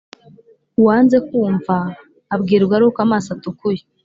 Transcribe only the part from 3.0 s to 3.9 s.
amaso atukuye.